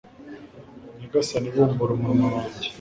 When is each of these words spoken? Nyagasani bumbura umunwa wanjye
Nyagasani 0.97 1.53
bumbura 1.53 1.91
umunwa 1.95 2.27
wanjye 2.35 2.67